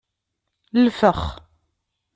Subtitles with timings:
[0.83, 1.21] Lfex.